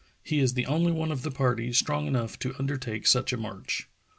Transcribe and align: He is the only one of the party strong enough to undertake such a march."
He 0.23 0.39
is 0.39 0.55
the 0.55 0.65
only 0.65 0.91
one 0.91 1.11
of 1.11 1.21
the 1.21 1.29
party 1.29 1.71
strong 1.73 2.07
enough 2.07 2.39
to 2.39 2.55
undertake 2.57 3.05
such 3.05 3.31
a 3.33 3.37
march." 3.37 3.87